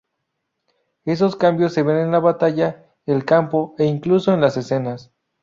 [1.05, 5.11] Esos cambios se ven en la batalla, el campo, e incluso en las escenas.